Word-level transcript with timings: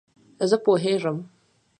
زه 0.49 0.57
پوهېږم! 0.63 1.17